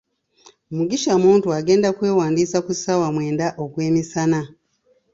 Mugisha 0.75 1.13
Muntu 1.23 1.47
agenda 1.59 1.87
kwewandiisa 1.97 2.57
ku 2.65 2.71
ssaawa 2.77 3.07
mwenda 3.15 3.45
ogwemisana. 3.63 4.41